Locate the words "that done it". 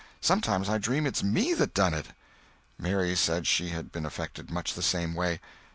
1.53-2.07